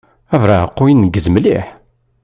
Abeṛṛeεqu 0.33 0.83
ineggez 0.87 1.27
mliḥ. 1.29 1.65